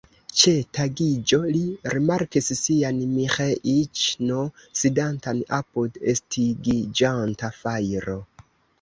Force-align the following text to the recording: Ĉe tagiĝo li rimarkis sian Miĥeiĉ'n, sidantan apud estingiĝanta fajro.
Ĉe 0.41 0.51
tagiĝo 0.77 1.39
li 1.55 1.61
rimarkis 1.97 2.49
sian 2.61 3.03
Miĥeiĉ'n, 3.11 4.35
sidantan 4.83 5.45
apud 5.61 6.03
estingiĝanta 6.17 7.57
fajro. 7.63 8.23